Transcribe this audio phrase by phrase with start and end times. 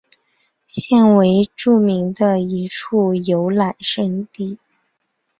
[0.65, 4.57] 现为著名的一处游览胜地。